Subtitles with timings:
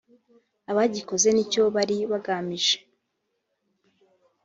[0.71, 2.75] abagikoze n ’icyo bari bagamije